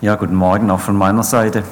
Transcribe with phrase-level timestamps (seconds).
[0.00, 1.62] Ja, guten Morgen auch von meiner Seite.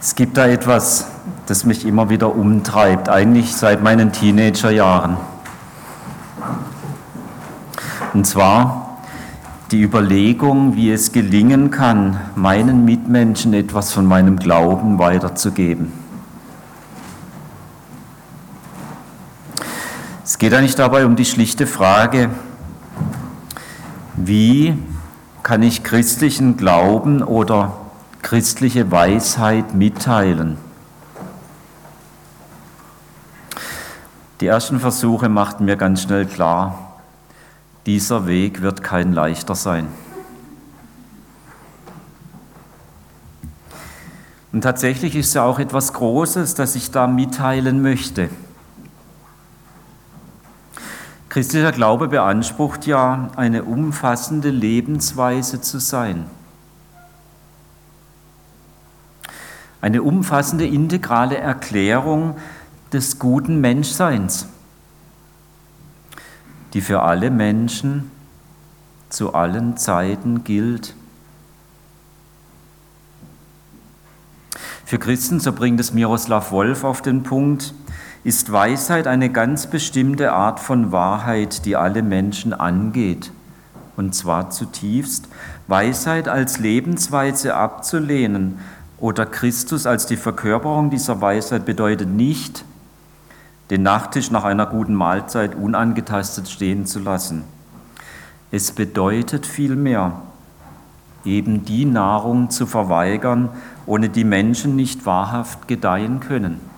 [0.00, 1.08] Es gibt da etwas,
[1.46, 5.16] das mich immer wieder umtreibt, eigentlich seit meinen Teenagerjahren.
[8.12, 8.98] Und zwar
[9.70, 15.92] die Überlegung, wie es gelingen kann, meinen Mitmenschen etwas von meinem Glauben weiterzugeben.
[20.24, 22.30] Es geht eigentlich dabei um die schlichte Frage,
[24.14, 24.76] wie
[25.50, 27.76] kann ich christlichen Glauben oder
[28.22, 30.58] christliche Weisheit mitteilen?
[34.40, 37.00] Die ersten Versuche machten mir ganz schnell klar,
[37.84, 39.88] dieser Weg wird kein leichter sein.
[44.52, 48.30] Und tatsächlich ist ja auch etwas Großes, das ich da mitteilen möchte.
[51.30, 56.26] Christlicher Glaube beansprucht ja, eine umfassende Lebensweise zu sein.
[59.80, 62.36] Eine umfassende integrale Erklärung
[62.92, 64.48] des guten Menschseins,
[66.74, 68.10] die für alle Menschen
[69.08, 70.96] zu allen Zeiten gilt.
[74.84, 77.72] Für Christen, so bringt es Miroslav Wolf auf den Punkt,
[78.22, 83.32] ist Weisheit eine ganz bestimmte Art von Wahrheit, die alle Menschen angeht,
[83.96, 85.28] und zwar zutiefst.
[85.68, 88.58] Weisheit als Lebensweise abzulehnen
[88.98, 92.64] oder Christus als die Verkörperung dieser Weisheit bedeutet nicht,
[93.70, 97.44] den Nachtisch nach einer guten Mahlzeit unangetastet stehen zu lassen.
[98.50, 100.12] Es bedeutet vielmehr,
[101.24, 103.50] eben die Nahrung zu verweigern,
[103.86, 106.69] ohne die Menschen nicht wahrhaft gedeihen können.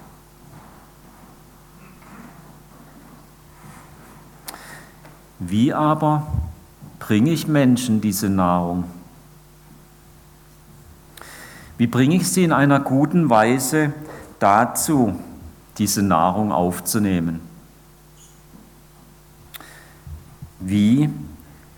[5.45, 6.27] Wie aber
[7.01, 8.85] bringe ich Menschen diese Nahrung?
[11.79, 13.93] Wie bringe ich sie in einer guten Weise
[14.39, 15.17] dazu,
[15.79, 17.41] diese Nahrung aufzunehmen?
[20.61, 21.11] Wie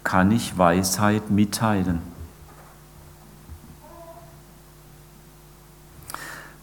[0.02, 2.00] kann ich Weisheit mitteilen?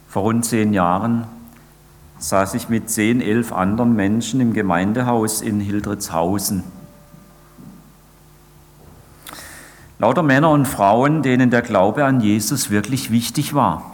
[0.07, 1.25] Vor rund zehn Jahren
[2.19, 6.80] saß ich mit zehn, elf anderen Menschen im Gemeindehaus in Hildritzhausen.
[10.01, 13.91] Lauter Männer und Frauen, denen der Glaube an Jesus wirklich wichtig war.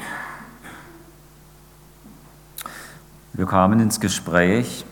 [3.34, 4.86] Wir kamen ins Gespräch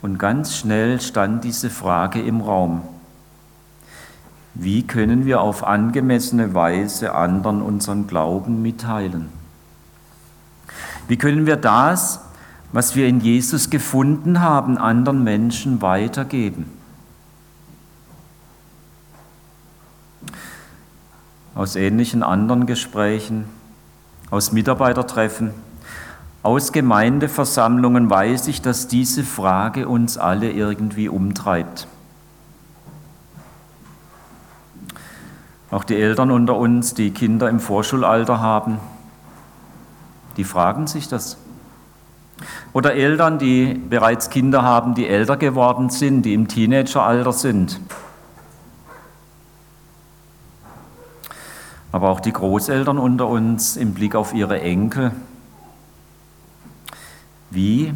[0.00, 2.80] und ganz schnell stand diese Frage im Raum.
[4.54, 9.28] Wie können wir auf angemessene Weise anderen unseren Glauben mitteilen?
[11.08, 12.20] Wie können wir das,
[12.72, 16.75] was wir in Jesus gefunden haben, anderen Menschen weitergeben?
[21.56, 23.46] Aus ähnlichen anderen Gesprächen,
[24.30, 25.52] aus Mitarbeitertreffen,
[26.42, 31.88] aus Gemeindeversammlungen weiß ich, dass diese Frage uns alle irgendwie umtreibt.
[35.72, 38.78] Auch die Eltern unter uns, die Kinder im Vorschulalter haben,
[40.36, 41.38] die fragen sich das.
[42.74, 47.80] Oder Eltern, die bereits Kinder haben, die älter geworden sind, die im Teenageralter sind.
[51.92, 55.12] Aber auch die Großeltern unter uns im Blick auf ihre Enkel.
[57.50, 57.94] Wie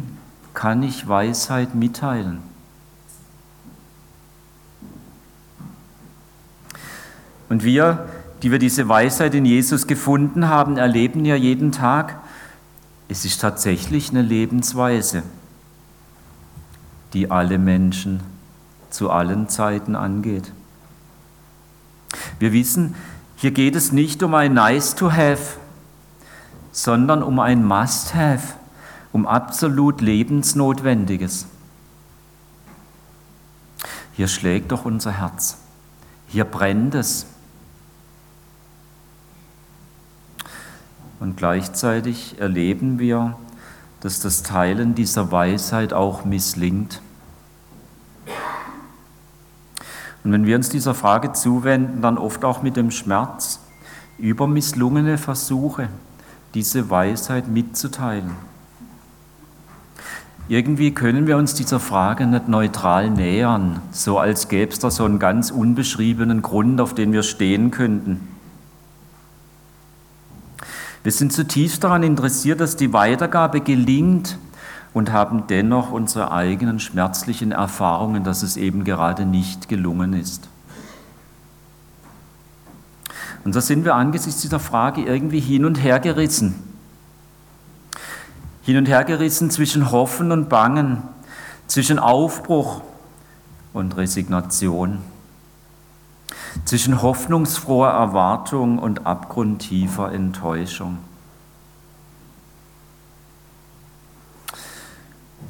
[0.53, 2.39] kann ich Weisheit mitteilen?
[7.49, 8.07] Und wir,
[8.43, 12.21] die wir diese Weisheit in Jesus gefunden haben, erleben ja jeden Tag,
[13.09, 15.23] es ist tatsächlich eine Lebensweise,
[17.11, 18.21] die alle Menschen
[18.89, 20.53] zu allen Zeiten angeht.
[22.39, 22.95] Wir wissen,
[23.41, 25.57] hier geht es nicht um ein Nice to Have,
[26.71, 28.53] sondern um ein Must Have,
[29.11, 31.47] um absolut Lebensnotwendiges.
[34.13, 35.57] Hier schlägt doch unser Herz,
[36.27, 37.25] hier brennt es.
[41.19, 43.35] Und gleichzeitig erleben wir,
[44.01, 47.01] dass das Teilen dieser Weisheit auch misslingt.
[50.23, 53.59] Und wenn wir uns dieser Frage zuwenden, dann oft auch mit dem Schmerz
[54.17, 55.89] über misslungene Versuche,
[56.53, 58.31] diese Weisheit mitzuteilen.
[60.47, 65.05] Irgendwie können wir uns dieser Frage nicht neutral nähern, so als gäbe es da so
[65.05, 68.27] einen ganz unbeschriebenen Grund, auf den wir stehen könnten.
[71.03, 74.37] Wir sind zutiefst daran interessiert, dass die Weitergabe gelingt,
[74.93, 80.49] und haben dennoch unsere eigenen schmerzlichen Erfahrungen, dass es eben gerade nicht gelungen ist.
[83.43, 86.55] Und so sind wir angesichts dieser Frage irgendwie hin und her gerissen.
[88.63, 91.01] Hin und her gerissen zwischen Hoffen und Bangen,
[91.67, 92.81] zwischen Aufbruch
[93.73, 94.99] und Resignation,
[96.65, 100.99] zwischen hoffnungsfroher Erwartung und abgrundtiefer Enttäuschung.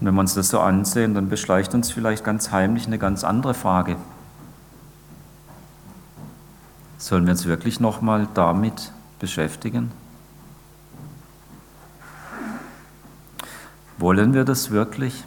[0.02, 3.24] Und wenn wir uns das so ansehen, dann beschleicht uns vielleicht ganz heimlich eine ganz
[3.24, 3.98] andere Frage.
[6.98, 9.92] Sollen wir uns wirklich nochmal damit beschäftigen?
[14.00, 15.24] Wollen wir das wirklich?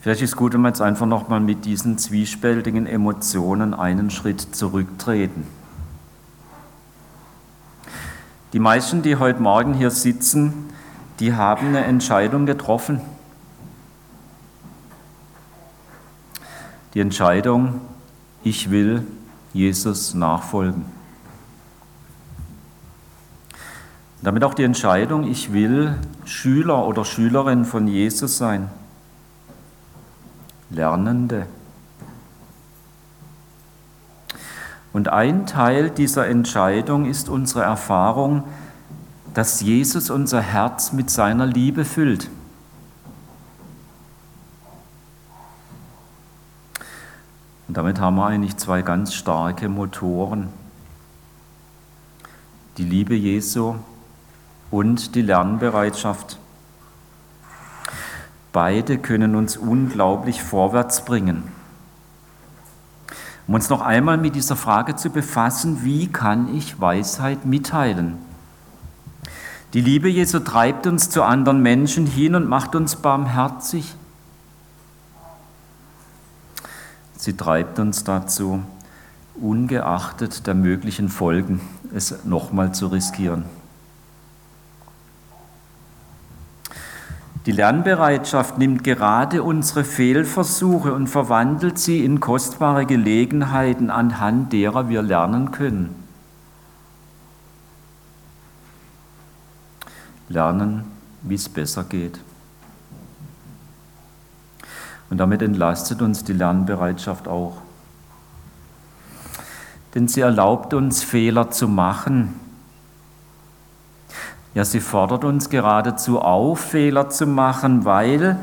[0.00, 4.40] Vielleicht ist es gut, wenn wir jetzt einfach nochmal mit diesen zwiespältigen Emotionen einen Schritt
[4.40, 5.46] zurücktreten.
[8.54, 10.70] Die meisten, die heute Morgen hier sitzen,
[11.20, 13.00] die haben eine Entscheidung getroffen.
[16.94, 17.82] Die Entscheidung,
[18.42, 19.06] ich will
[19.52, 20.86] Jesus nachfolgen.
[24.22, 28.70] Damit auch die Entscheidung, ich will Schüler oder Schülerin von Jesus sein.
[30.70, 31.46] Lernende.
[34.98, 38.42] Und ein Teil dieser Entscheidung ist unsere Erfahrung,
[39.32, 42.28] dass Jesus unser Herz mit seiner Liebe füllt.
[47.68, 50.48] Und damit haben wir eigentlich zwei ganz starke Motoren.
[52.76, 53.76] Die Liebe Jesu
[54.72, 56.40] und die Lernbereitschaft.
[58.52, 61.44] Beide können uns unglaublich vorwärts bringen.
[63.48, 68.18] Um uns noch einmal mit dieser Frage zu befassen, wie kann ich Weisheit mitteilen?
[69.72, 73.94] Die Liebe Jesu treibt uns zu anderen Menschen hin und macht uns barmherzig.
[77.16, 78.62] Sie treibt uns dazu,
[79.34, 81.62] ungeachtet der möglichen Folgen,
[81.94, 83.44] es nochmal zu riskieren.
[87.46, 95.02] Die Lernbereitschaft nimmt gerade unsere Fehlversuche und verwandelt sie in kostbare Gelegenheiten, anhand derer wir
[95.02, 95.94] lernen können.
[100.28, 100.84] Lernen,
[101.22, 102.20] wie es besser geht.
[105.08, 107.62] Und damit entlastet uns die Lernbereitschaft auch.
[109.94, 112.47] Denn sie erlaubt uns, Fehler zu machen
[114.54, 118.38] ja, sie fordert uns geradezu auf, Fehler zu machen, weil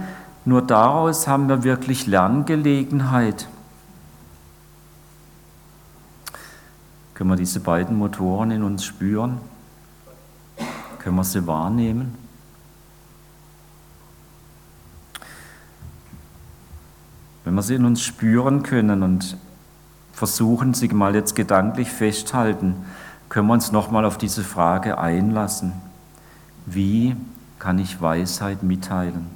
[0.45, 3.47] nur daraus haben wir wirklich Lerngelegenheit.
[7.15, 9.39] Können wir diese beiden Motoren in uns spüren?
[10.99, 12.15] Können wir sie wahrnehmen?
[17.43, 19.37] Wenn wir sie in uns spüren können und
[20.13, 22.75] versuchen, sie mal jetzt gedanklich festhalten,
[23.29, 25.73] können wir uns nochmal auf diese Frage einlassen.
[26.65, 27.15] Wie
[27.59, 29.27] kann ich Weisheit mitteilen?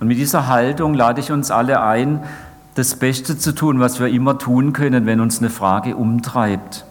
[0.00, 2.22] Und mit dieser Haltung lade ich uns alle ein,
[2.74, 6.86] das Beste zu tun, was wir immer tun können, wenn uns eine Frage umtreibt.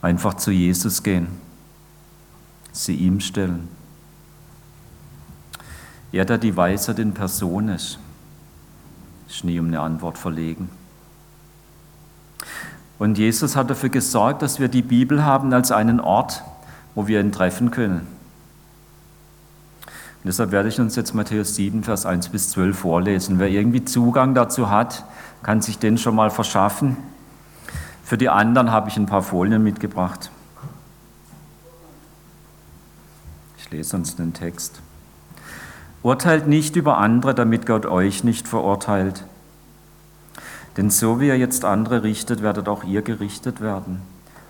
[0.00, 1.26] Einfach zu Jesus gehen,
[2.70, 3.68] sie ihm stellen.
[6.12, 7.98] Er, der die Weisheit in Person ist,
[9.28, 10.70] ist nie um eine Antwort verlegen.
[12.98, 16.42] Und Jesus hat dafür gesorgt, dass wir die Bibel haben als einen Ort,
[16.94, 18.06] wo wir ihn treffen können.
[20.18, 23.38] Und deshalb werde ich uns jetzt Matthäus 7, Vers 1 bis 12 vorlesen.
[23.38, 25.04] Wer irgendwie Zugang dazu hat,
[25.44, 26.96] kann sich den schon mal verschaffen.
[28.02, 30.30] Für die anderen habe ich ein paar Folien mitgebracht.
[33.58, 34.80] Ich lese uns den Text.
[36.02, 39.24] Urteilt nicht über andere, damit Gott euch nicht verurteilt.
[40.78, 44.00] Denn so wie ihr jetzt andere richtet, werdet auch ihr gerichtet werden.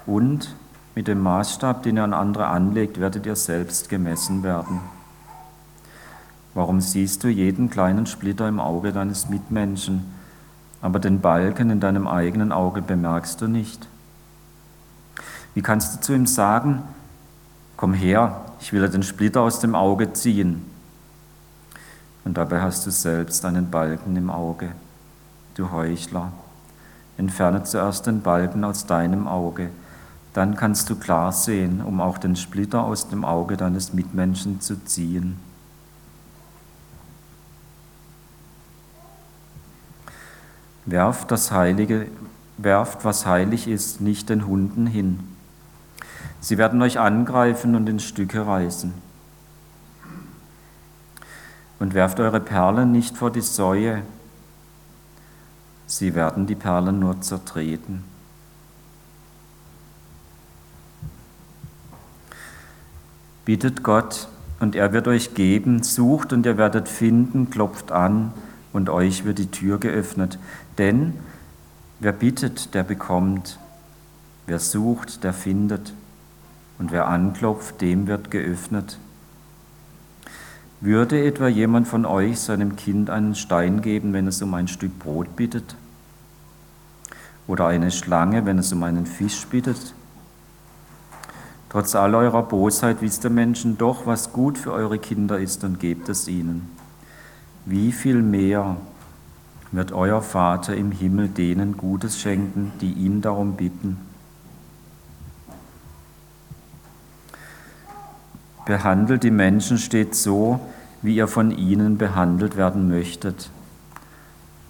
[0.04, 0.54] Und
[0.94, 4.80] mit dem Maßstab, den ihr an andere anlegt, werdet ihr selbst gemessen werden.
[6.52, 10.04] Warum siehst du jeden kleinen Splitter im Auge deines Mitmenschen,
[10.82, 13.88] aber den Balken in deinem eigenen Auge bemerkst du nicht?
[15.54, 16.82] Wie kannst du zu ihm sagen,
[17.78, 20.66] komm her, ich will dir den Splitter aus dem Auge ziehen?
[22.26, 24.72] Und dabei hast du selbst einen Balken im Auge
[25.58, 26.32] du Heuchler.
[27.16, 29.70] Entferne zuerst den Balken aus deinem Auge,
[30.34, 34.84] dann kannst du klar sehen, um auch den Splitter aus dem Auge deines Mitmenschen zu
[34.84, 35.38] ziehen.
[40.86, 42.06] Werft das Heilige,
[42.56, 45.20] werft, was heilig ist, nicht den Hunden hin.
[46.40, 48.94] Sie werden euch angreifen und in Stücke reißen.
[51.78, 54.02] und werft eure Perlen nicht vor die Säue,
[55.98, 58.04] sie werden die Perlen nur zertreten.
[63.44, 64.28] Bittet Gott,
[64.60, 68.32] und er wird euch geben, sucht und ihr werdet finden, klopft an
[68.72, 70.38] und euch wird die Tür geöffnet.
[70.78, 71.14] Denn
[72.00, 73.58] wer bittet, der bekommt,
[74.46, 75.92] wer sucht, der findet,
[76.78, 78.98] und wer anklopft, dem wird geöffnet.
[80.80, 84.96] Würde etwa jemand von euch seinem Kind einen Stein geben, wenn es um ein Stück
[85.00, 85.74] Brot bittet?
[87.48, 89.94] Oder eine Schlange, wenn es um einen Fisch bittet?
[91.70, 95.80] Trotz all eurer Bosheit wisst ihr Menschen doch, was gut für eure Kinder ist und
[95.80, 96.70] gebt es ihnen.
[97.64, 98.76] Wie viel mehr
[99.72, 103.98] wird euer Vater im Himmel denen Gutes schenken, die ihn darum bitten?
[108.66, 110.60] Behandelt die Menschen stets so,
[111.00, 113.50] wie ihr von ihnen behandelt werden möchtet.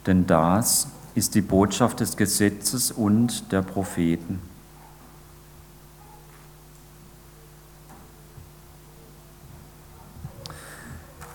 [0.06, 4.41] Denn das ist die Botschaft des Gesetzes und der Propheten.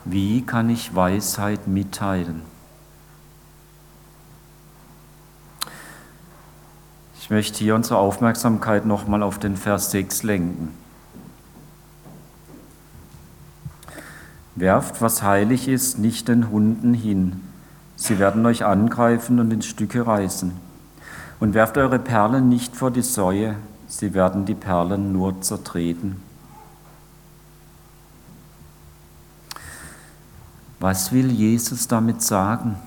[0.05, 2.41] Wie kann ich Weisheit mitteilen?
[7.19, 10.77] Ich möchte hier unsere Aufmerksamkeit nochmal auf den Vers 6 lenken.
[14.55, 17.41] Werft, was heilig ist, nicht den Hunden hin.
[17.95, 20.51] Sie werden euch angreifen und in Stücke reißen.
[21.39, 23.55] Und werft eure Perlen nicht vor die Säue,
[23.87, 26.21] sie werden die Perlen nur zertreten.
[30.79, 32.77] Was will Jesus damit sagen?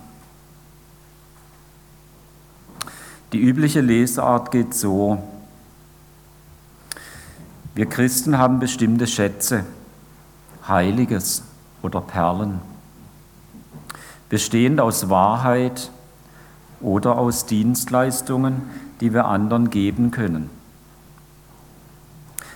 [3.33, 5.23] Die übliche Lesart geht so.
[7.75, 9.65] Wir Christen haben bestimmte Schätze,
[10.67, 11.43] Heiliges
[11.83, 12.61] oder Perlen,
[14.29, 15.91] bestehend aus Wahrheit
[16.81, 18.63] oder aus Dienstleistungen,
[19.01, 20.51] die wir anderen geben können.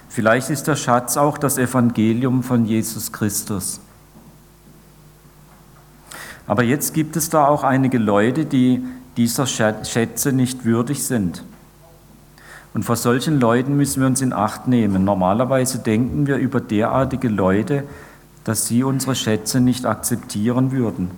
[0.08, 3.80] Vielleicht ist der Schatz auch das Evangelium von Jesus Christus.
[6.46, 8.84] Aber jetzt gibt es da auch einige Leute, die
[9.16, 11.44] dieser Schätze nicht würdig sind.
[12.74, 15.04] Und vor solchen Leuten müssen wir uns in Acht nehmen.
[15.04, 17.84] Normalerweise denken wir über derartige Leute,
[18.42, 21.10] dass sie unsere Schätze nicht akzeptieren würden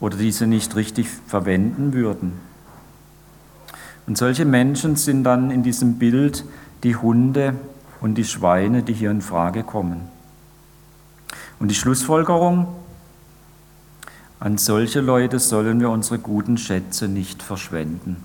[0.00, 2.40] oder diese nicht richtig verwenden würden.
[4.06, 6.44] Und solche Menschen sind dann in diesem Bild
[6.82, 7.54] die Hunde
[8.00, 10.08] und die Schweine, die hier in Frage kommen.
[11.58, 12.68] Und die Schlussfolgerung,
[14.40, 18.16] an solche Leute sollen wir unsere guten Schätze nicht verschwenden.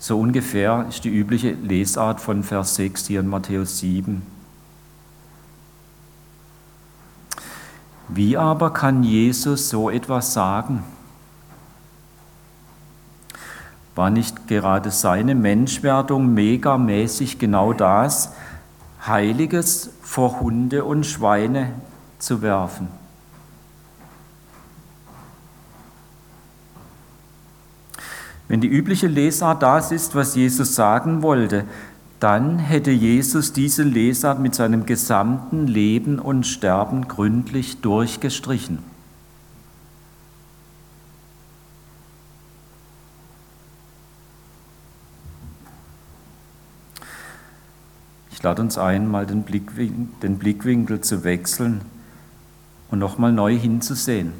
[0.00, 4.22] So ungefähr ist die übliche Lesart von Vers 6 hier in Matthäus 7.
[8.14, 10.84] Wie aber kann Jesus so etwas sagen?
[13.94, 18.32] War nicht gerade seine Menschwerdung megamäßig genau das,
[19.06, 21.72] Heiliges vor Hunde und Schweine
[22.18, 22.88] zu werfen?
[28.46, 31.64] Wenn die übliche Lesart das ist, was Jesus sagen wollte,
[32.22, 38.78] dann hätte Jesus diese Lesart mit seinem gesamten Leben und Sterben gründlich durchgestrichen.
[48.30, 51.80] Ich lade uns ein, mal den, Blickwinkel, den Blickwinkel zu wechseln
[52.92, 54.32] und nochmal neu hinzusehen.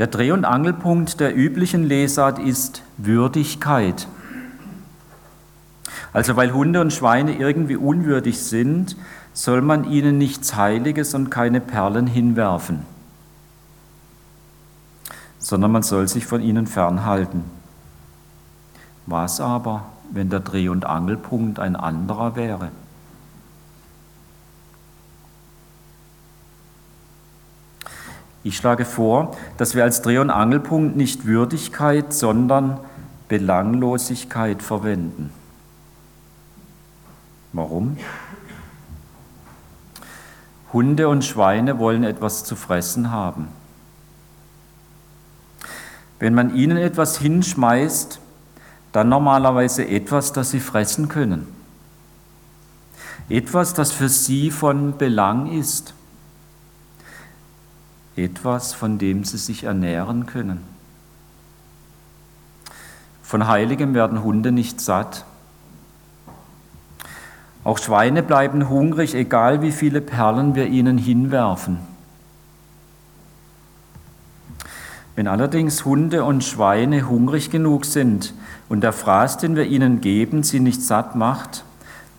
[0.00, 4.08] Der Dreh- und Angelpunkt der üblichen Lesart ist Würdigkeit.
[6.12, 8.96] Also weil Hunde und Schweine irgendwie unwürdig sind,
[9.32, 12.82] soll man ihnen nichts Heiliges und keine Perlen hinwerfen,
[15.38, 17.44] sondern man soll sich von ihnen fernhalten.
[19.06, 22.68] Was aber, wenn der Dreh- und Angelpunkt ein anderer wäre?
[28.44, 32.80] Ich schlage vor, dass wir als Dreh- und Angelpunkt nicht Würdigkeit, sondern
[33.28, 35.30] Belanglosigkeit verwenden.
[37.52, 37.96] Warum?
[40.72, 43.48] Hunde und Schweine wollen etwas zu fressen haben.
[46.18, 48.20] Wenn man ihnen etwas hinschmeißt,
[48.92, 51.46] dann normalerweise etwas, das sie fressen können.
[53.28, 55.94] Etwas, das für sie von Belang ist
[58.16, 60.62] etwas, von dem sie sich ernähren können.
[63.22, 65.24] Von Heiligem werden Hunde nicht satt.
[67.64, 71.78] Auch Schweine bleiben hungrig, egal wie viele Perlen wir ihnen hinwerfen.
[75.14, 78.34] Wenn allerdings Hunde und Schweine hungrig genug sind
[78.68, 81.64] und der Fraß, den wir ihnen geben, sie nicht satt macht,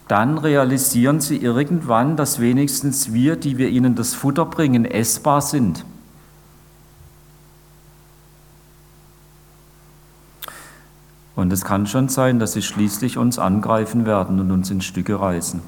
[0.07, 5.85] dann realisieren sie irgendwann, dass wenigstens wir, die wir ihnen das Futter bringen, essbar sind.
[11.36, 15.20] Und es kann schon sein, dass sie schließlich uns angreifen werden und uns in Stücke
[15.20, 15.62] reißen.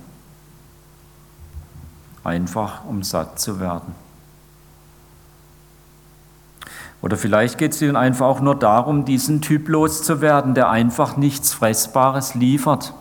[2.24, 3.96] Einfach um satt zu werden.
[7.02, 11.54] Oder vielleicht geht es ihnen einfach auch nur darum, diesen Typ loszuwerden, der einfach nichts
[11.54, 12.94] Fressbares liefert.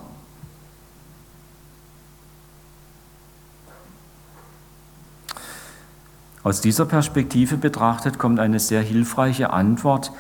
[6.43, 10.13] Aus dieser Perspektive betrachtet kommt eine sehr hilfreiche Antwort,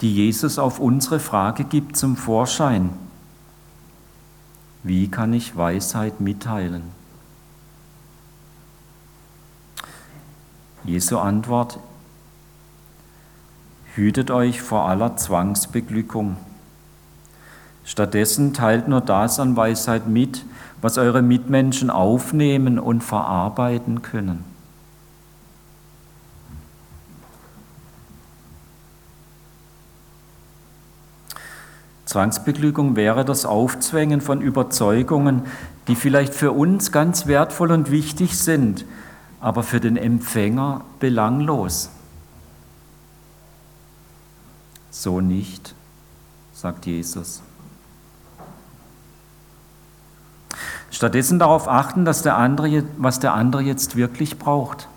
[0.00, 2.90] die Jesus auf unsere Frage gibt, zum Vorschein.
[4.82, 6.82] Wie kann ich Weisheit mitteilen?
[10.84, 11.80] Jesu Antwort,
[13.94, 16.36] hütet euch vor aller Zwangsbeglückung.
[17.84, 20.44] Stattdessen teilt nur das an Weisheit mit,
[20.80, 24.44] was eure Mitmenschen aufnehmen und verarbeiten können.
[32.08, 35.42] Zwangsbeglückung wäre das Aufzwängen von Überzeugungen,
[35.88, 38.86] die vielleicht für uns ganz wertvoll und wichtig sind,
[39.40, 41.90] aber für den Empfänger belanglos.
[44.90, 45.74] So nicht,
[46.54, 47.42] sagt Jesus.
[50.90, 54.88] Stattdessen darauf achten, dass der andere, was der andere jetzt wirklich braucht.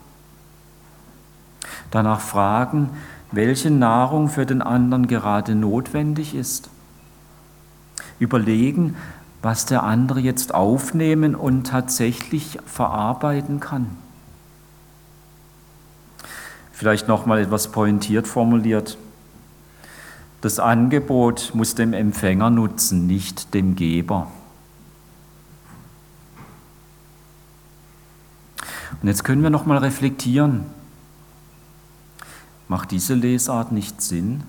[1.91, 2.91] Danach fragen,
[3.33, 6.69] welche Nahrung für den anderen gerade notwendig ist
[8.21, 8.95] überlegen,
[9.41, 13.87] was der andere jetzt aufnehmen und tatsächlich verarbeiten kann.
[16.71, 18.97] Vielleicht noch mal etwas pointiert formuliert.
[20.41, 24.31] Das Angebot muss dem Empfänger nutzen, nicht dem Geber.
[29.01, 30.65] Und jetzt können wir noch mal reflektieren.
[32.67, 34.43] Macht diese Lesart nicht Sinn?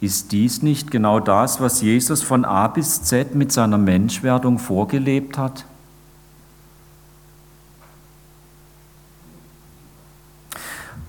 [0.00, 5.36] Ist dies nicht genau das, was Jesus von A bis Z mit seiner Menschwerdung vorgelebt
[5.36, 5.66] hat?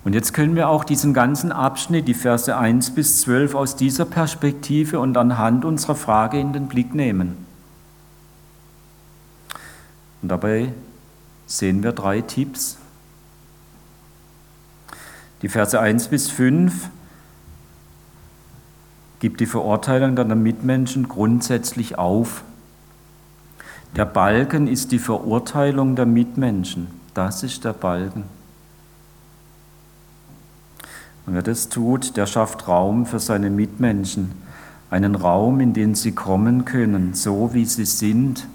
[0.03, 4.03] Und jetzt können wir auch diesen ganzen Abschnitt, die Verse 1 bis 12, aus dieser
[4.03, 7.45] Perspektive und anhand unserer Frage in den Blick nehmen.
[10.21, 10.73] Und dabei
[11.45, 12.77] sehen wir drei Tipps.
[15.43, 16.89] Die Verse 1 bis 5
[19.21, 22.43] gibt die Verurteilung deiner Mitmenschen grundsätzlich auf.
[23.95, 26.87] Der Balken ist die Verurteilung der Mitmenschen.
[27.13, 28.23] Das ist der Balken.
[31.27, 34.31] Und wer das tut, der schafft Raum für seine Mitmenschen.
[34.89, 38.47] Einen Raum, in den sie kommen können, so wie sie sind.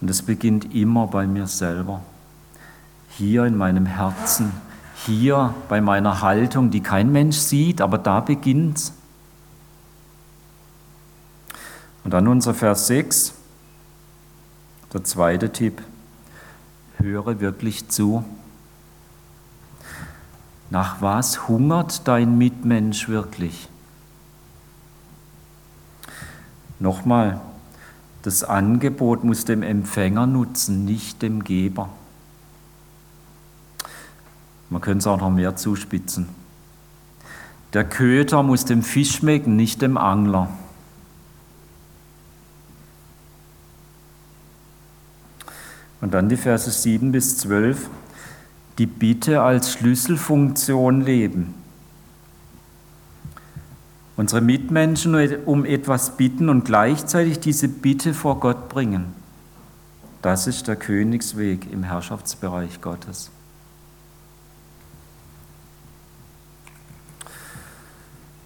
[0.00, 2.02] Und es beginnt immer bei mir selber.
[3.08, 4.52] Hier in meinem Herzen
[5.06, 8.92] hier bei meiner Haltung, die kein Mensch sieht, aber da beginnt
[12.04, 13.34] Und dann unser Vers 6,
[14.92, 15.82] der zweite Tipp,
[16.96, 18.24] höre wirklich zu.
[20.70, 23.68] Nach was hungert dein Mitmensch wirklich?
[26.78, 27.40] Nochmal,
[28.22, 31.90] das Angebot muss dem Empfänger nutzen, nicht dem Geber.
[34.70, 36.28] Man könnte es auch noch mehr zuspitzen.
[37.72, 40.48] Der Köter muss dem Fisch schmecken, nicht dem Angler.
[46.00, 47.90] Und dann die Verse 7 bis 12.
[48.78, 51.54] Die Bitte als Schlüsselfunktion leben.
[54.16, 59.14] Unsere Mitmenschen um etwas bitten und gleichzeitig diese Bitte vor Gott bringen.
[60.22, 63.30] Das ist der Königsweg im Herrschaftsbereich Gottes.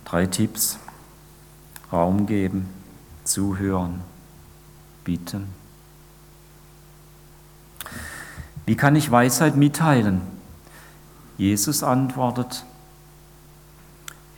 [0.05, 0.79] Drei Tipps.
[1.95, 2.69] Raum geben,
[3.23, 4.01] zuhören,
[5.05, 5.47] bieten.
[8.67, 10.23] Wie kann ich Weisheit mitteilen?
[11.37, 12.64] Jesus antwortet,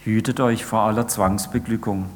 [0.05, 2.11] hütet euch vor aller Zwangsbeglückung.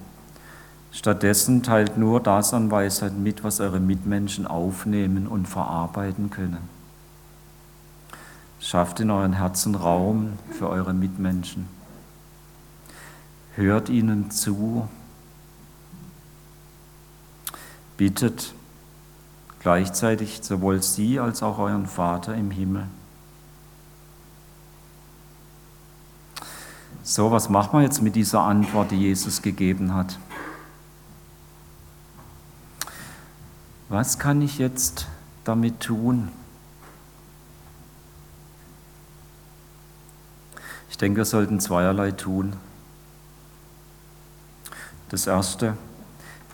[0.92, 6.68] Stattdessen teilt nur das an Weisheit mit, was eure Mitmenschen aufnehmen und verarbeiten können.
[8.58, 11.79] Schafft in euren Herzen Raum für eure Mitmenschen
[13.60, 14.88] hört ihnen zu,
[17.96, 18.54] bittet
[19.60, 22.86] gleichzeitig sowohl Sie als auch euren Vater im Himmel.
[27.02, 30.18] So, was machen wir jetzt mit dieser Antwort, die Jesus gegeben hat?
[33.88, 35.06] Was kann ich jetzt
[35.44, 36.28] damit tun?
[40.88, 42.52] Ich denke, wir sollten zweierlei tun.
[45.10, 45.76] Das Erste,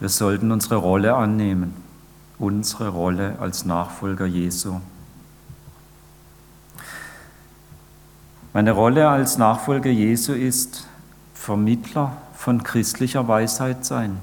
[0.00, 1.74] wir sollten unsere Rolle annehmen,
[2.38, 4.80] unsere Rolle als Nachfolger Jesu.
[8.54, 10.86] Meine Rolle als Nachfolger Jesu ist
[11.34, 14.16] Vermittler von christlicher Weisheit sein.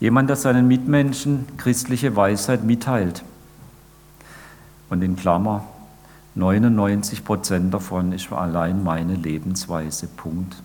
[0.00, 3.22] Jemand, der seinen Mitmenschen christliche Weisheit mitteilt.
[4.90, 5.64] Und in Klammer,
[6.34, 10.08] 99 Prozent davon ist allein meine Lebensweise.
[10.08, 10.56] Punkt.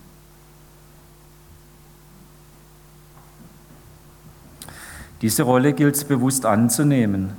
[5.22, 7.32] Diese Rolle gilt es bewusst anzunehmen.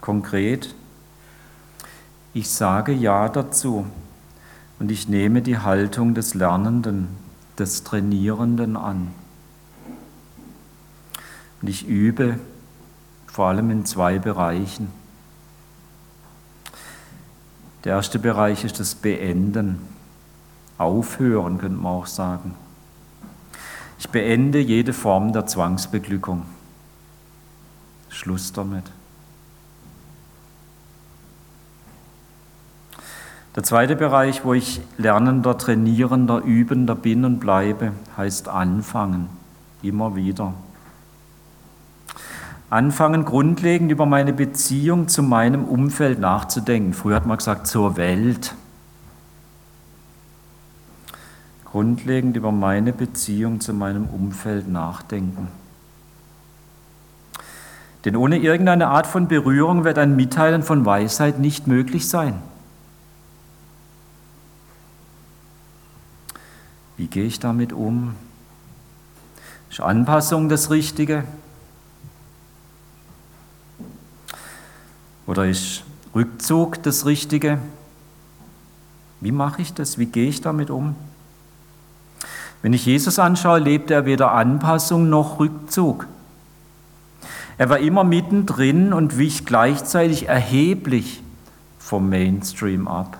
[0.00, 0.74] Konkret,
[2.34, 3.86] ich sage Ja dazu
[4.78, 7.08] und ich nehme die Haltung des Lernenden,
[7.58, 9.08] des Trainierenden an.
[11.60, 12.38] Und ich übe
[13.26, 14.90] vor allem in zwei Bereichen.
[17.84, 19.78] Der erste Bereich ist das Beenden,
[20.76, 22.54] Aufhören, könnte man auch sagen.
[23.98, 26.42] Ich beende jede Form der Zwangsbeglückung.
[28.18, 28.84] Schluss damit.
[33.54, 39.28] Der zweite Bereich, wo ich lernender, trainierender, übender bin und bleibe, heißt anfangen.
[39.82, 40.52] Immer wieder.
[42.70, 46.94] Anfangen, grundlegend über meine Beziehung zu meinem Umfeld nachzudenken.
[46.94, 48.54] Früher hat man gesagt, zur Welt.
[51.64, 55.48] Grundlegend über meine Beziehung zu meinem Umfeld nachdenken.
[58.08, 62.40] Denn ohne irgendeine Art von Berührung wird ein Mitteilen von Weisheit nicht möglich sein.
[66.96, 68.14] Wie gehe ich damit um?
[69.68, 71.24] Ist Anpassung das Richtige?
[75.26, 75.82] Oder ist
[76.14, 77.58] Rückzug das Richtige?
[79.20, 79.98] Wie mache ich das?
[79.98, 80.96] Wie gehe ich damit um?
[82.62, 86.06] Wenn ich Jesus anschaue, lebt er weder Anpassung noch Rückzug.
[87.58, 91.22] Er war immer mittendrin und wich gleichzeitig erheblich
[91.78, 93.18] vom Mainstream ab.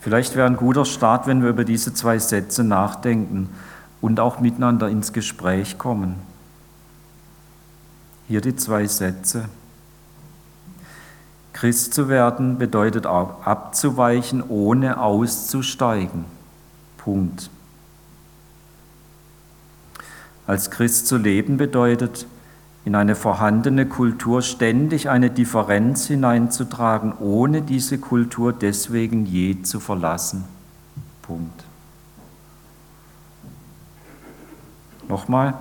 [0.00, 3.50] Vielleicht wäre ein guter Start, wenn wir über diese zwei Sätze nachdenken
[4.00, 6.14] und auch miteinander ins Gespräch kommen.
[8.28, 9.48] Hier die zwei Sätze.
[11.52, 16.24] Christ zu werden bedeutet auch abzuweichen, ohne auszusteigen.
[16.98, 17.50] Punkt.
[20.46, 22.26] Als Christ zu leben bedeutet,
[22.84, 30.44] in eine vorhandene Kultur ständig eine Differenz hineinzutragen, ohne diese Kultur deswegen je zu verlassen.
[31.22, 31.64] Punkt.
[35.08, 35.54] Nochmal,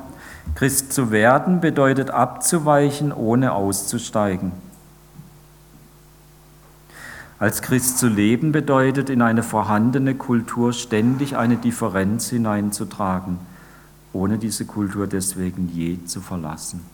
[0.54, 4.52] Christ zu werden bedeutet abzuweichen, ohne auszusteigen.
[7.40, 13.40] Als Christ zu leben bedeutet, in eine vorhandene Kultur ständig eine Differenz hineinzutragen,
[14.16, 16.86] ohne diese Kultur deswegen je zu verlassen.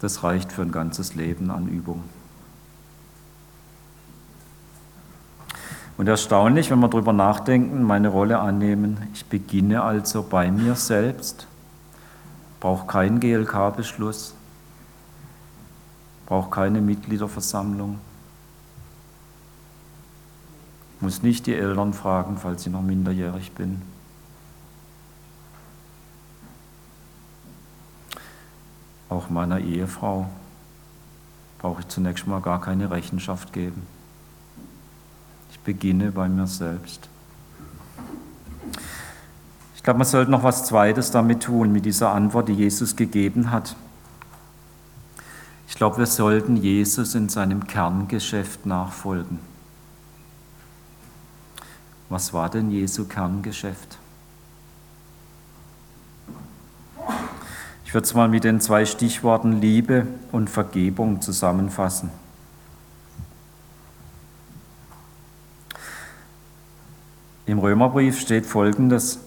[0.00, 2.02] Das reicht für ein ganzes Leben an Übung.
[5.96, 11.46] Und erstaunlich, wenn wir darüber nachdenken, meine Rolle annehmen, ich beginne also bei mir selbst,
[12.58, 14.34] brauche keinen GLK-Beschluss,
[16.26, 18.00] brauche keine Mitgliederversammlung,
[21.04, 23.82] muss nicht die Eltern fragen, falls ich noch minderjährig bin.
[29.10, 30.30] Auch meiner Ehefrau
[31.58, 33.86] brauche ich zunächst mal gar keine Rechenschaft geben.
[35.52, 37.10] Ich beginne bei mir selbst.
[39.76, 43.50] Ich glaube, man sollte noch was Zweites damit tun, mit dieser Antwort, die Jesus gegeben
[43.50, 43.76] hat.
[45.68, 49.53] Ich glaube, wir sollten Jesus in seinem Kerngeschäft nachfolgen.
[52.14, 53.98] Was war denn Jesu Kerngeschäft?
[57.84, 62.10] Ich würde es mal mit den zwei Stichworten Liebe und Vergebung zusammenfassen.
[67.46, 69.18] Im Römerbrief steht Folgendes.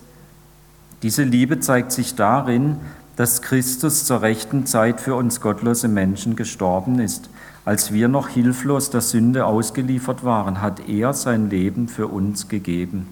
[1.02, 2.80] Diese Liebe zeigt sich darin,
[3.18, 7.30] dass Christus zur rechten Zeit für uns gottlose Menschen gestorben ist.
[7.68, 13.10] Als wir noch hilflos der Sünde ausgeliefert waren, hat er sein Leben für uns gegeben.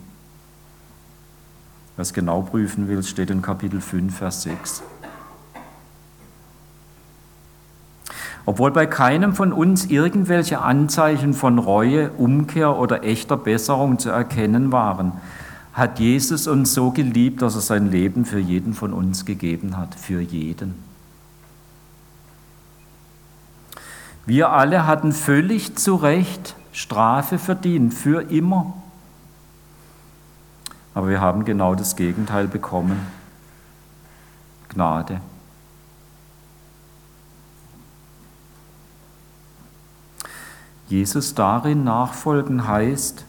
[1.97, 4.81] Was genau prüfen will, steht in Kapitel 5, Vers 6.
[8.45, 14.71] Obwohl bei keinem von uns irgendwelche Anzeichen von Reue, Umkehr oder echter Besserung zu erkennen
[14.71, 15.11] waren,
[15.73, 19.95] hat Jesus uns so geliebt, dass er sein Leben für jeden von uns gegeben hat,
[19.95, 20.94] für jeden.
[24.25, 28.73] Wir alle hatten völlig zu Recht Strafe verdient, für immer.
[30.93, 32.99] Aber wir haben genau das Gegenteil bekommen.
[34.69, 35.21] Gnade.
[40.87, 43.25] Jesus darin nachfolgen heißt,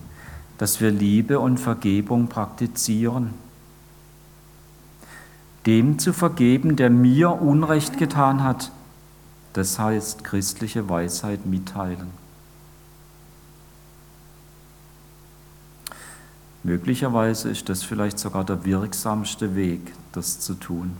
[0.58, 3.34] dass wir Liebe und Vergebung praktizieren.
[5.66, 8.70] Dem zu vergeben, der mir Unrecht getan hat,
[9.56, 12.10] das heißt christliche Weisheit mitteilen.
[16.62, 20.98] Möglicherweise ist das vielleicht sogar der wirksamste Weg, das zu tun.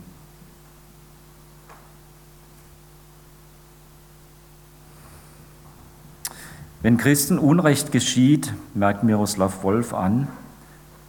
[6.81, 10.27] Wenn Christen Unrecht geschieht, merkt Miroslav Wolf an,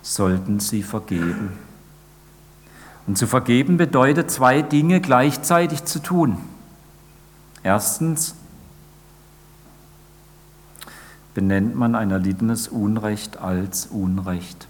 [0.02, 1.52] sollten sie vergeben.
[3.06, 6.36] Und zu vergeben bedeutet zwei Dinge gleichzeitig zu tun.
[7.62, 8.34] Erstens
[11.34, 14.66] benennt man ein erlittenes Unrecht als Unrecht.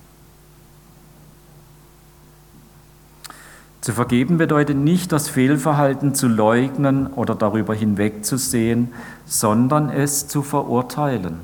[3.81, 8.93] Zu vergeben bedeutet nicht, das Fehlverhalten zu leugnen oder darüber hinwegzusehen,
[9.25, 11.39] sondern es zu verurteilen.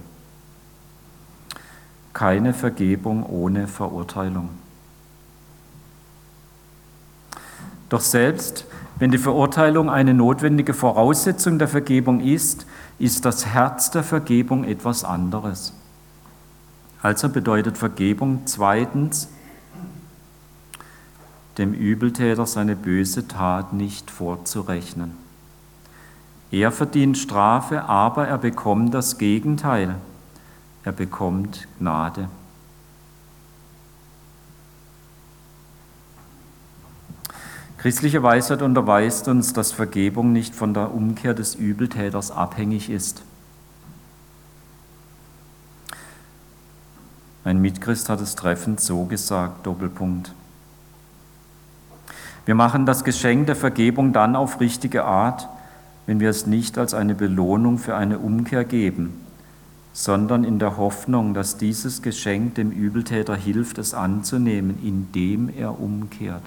[2.12, 4.50] Keine Vergebung ohne Verurteilung.
[7.88, 8.66] Doch selbst
[8.98, 12.66] wenn die Verurteilung eine notwendige Voraussetzung der Vergebung ist,
[12.98, 15.72] ist das Herz der Vergebung etwas anderes.
[17.02, 19.28] Also bedeutet Vergebung zweitens,
[21.58, 25.12] dem Übeltäter seine böse Tat nicht vorzurechnen.
[26.50, 29.96] Er verdient Strafe, aber er bekommt das Gegenteil.
[30.84, 32.28] Er bekommt Gnade.
[37.84, 43.20] Christliche Weisheit unterweist uns, dass Vergebung nicht von der Umkehr des Übeltäters abhängig ist.
[47.44, 50.32] Ein Mitchrist hat es treffend so gesagt, Doppelpunkt.
[52.46, 55.46] Wir machen das Geschenk der Vergebung dann auf richtige Art,
[56.06, 59.20] wenn wir es nicht als eine Belohnung für eine Umkehr geben,
[59.92, 66.44] sondern in der Hoffnung, dass dieses Geschenk dem Übeltäter hilft, es anzunehmen, indem er umkehrt.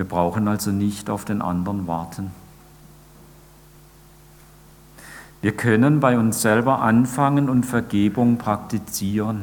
[0.00, 2.30] Wir brauchen also nicht auf den anderen warten.
[5.42, 9.42] Wir können bei uns selber anfangen und Vergebung praktizieren.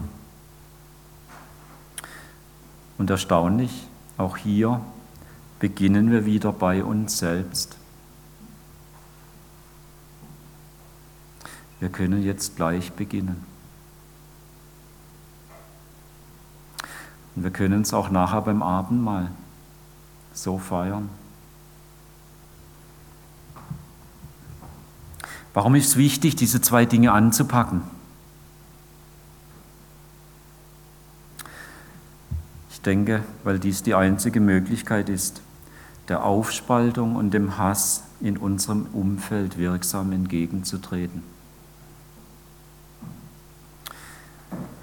[2.97, 4.81] Und erstaunlich, auch hier
[5.59, 7.77] beginnen wir wieder bei uns selbst.
[11.79, 13.45] Wir können jetzt gleich beginnen.
[17.35, 19.29] Und wir können es auch nachher beim Abendmahl
[20.37, 21.09] so feiern.
[25.53, 27.81] Warum ist es wichtig, diese zwei Dinge anzupacken?
[32.87, 35.41] denke, weil dies die einzige Möglichkeit ist,
[36.07, 41.21] der Aufspaltung und dem Hass in unserem Umfeld wirksam entgegenzutreten.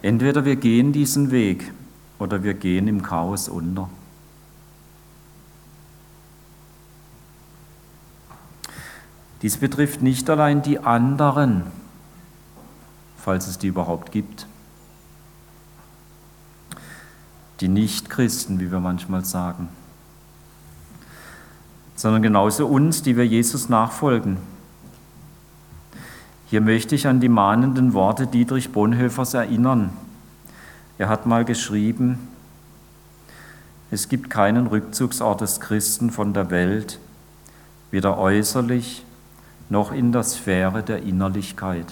[0.03, 1.73] Entweder wir gehen diesen Weg
[2.19, 3.89] oder wir gehen im Chaos unter.
[9.45, 11.65] Dies betrifft nicht allein die anderen,
[13.19, 14.47] falls es die überhaupt gibt,
[17.61, 19.69] die Nichtchristen, wie wir manchmal sagen,
[21.95, 24.39] sondern genauso uns, die wir Jesus nachfolgen.
[26.47, 29.91] Hier möchte ich an die mahnenden Worte Dietrich Bonhoeffers erinnern.
[30.97, 32.29] Er hat mal geschrieben,
[33.91, 36.99] es gibt keinen Rückzugsort des Christen von der Welt,
[37.91, 39.05] weder äußerlich
[39.69, 41.87] noch in der Sphäre der Innerlichkeit.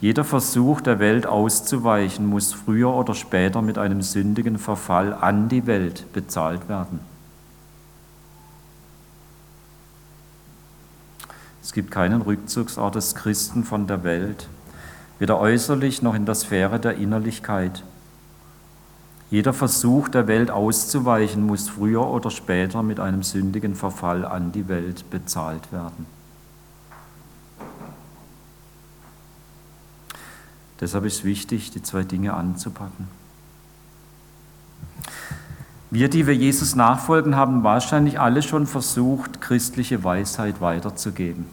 [0.00, 5.66] Jeder Versuch der Welt auszuweichen muss früher oder später mit einem sündigen Verfall an die
[5.66, 7.00] Welt bezahlt werden.
[11.62, 14.48] Es gibt keinen Rückzugsort des Christen von der Welt,
[15.18, 17.84] weder äußerlich noch in der Sphäre der Innerlichkeit.
[19.30, 24.66] Jeder Versuch der Welt auszuweichen muss früher oder später mit einem sündigen Verfall an die
[24.66, 26.06] Welt bezahlt werden.
[30.80, 33.06] Deshalb ist es wichtig, die zwei Dinge anzupacken.
[35.90, 41.46] Wir, die wir Jesus nachfolgen, haben wahrscheinlich alle schon versucht, christliche Weisheit weiterzugeben.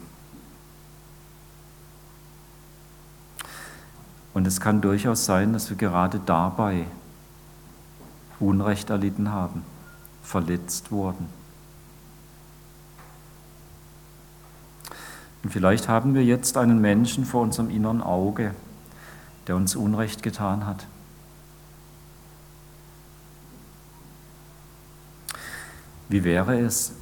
[4.33, 6.85] Und es kann durchaus sein, dass wir gerade dabei
[8.39, 9.63] Unrecht erlitten haben,
[10.21, 11.27] verletzt wurden.
[15.43, 18.53] Und vielleicht haben wir jetzt einen Menschen vor unserem inneren Auge,
[19.47, 20.85] der uns Unrecht getan hat.
[26.09, 26.93] Wie wäre es,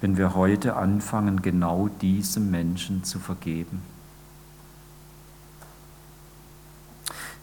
[0.00, 3.82] wenn wir heute anfangen, genau diesem Menschen zu vergeben?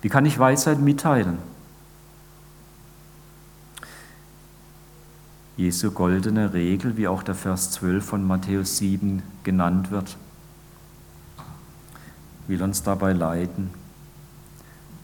[0.01, 1.39] Wie kann ich Weisheit mitteilen?
[5.57, 10.15] Jesu goldene Regel, wie auch der Vers 12 von Matthäus 7 genannt wird,
[12.47, 13.71] will uns dabei leiten.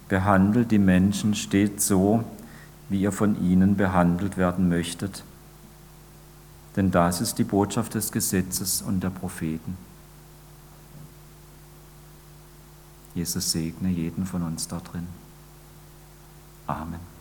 [0.10, 2.24] Behandelt die Menschen stets so,
[2.90, 5.24] wie ihr von ihnen behandelt werden möchtet.
[6.76, 9.76] Denn das ist die Botschaft des Gesetzes und der Propheten.
[13.16, 15.08] Jesus segne jeden von uns da drin.
[16.68, 17.13] Amen.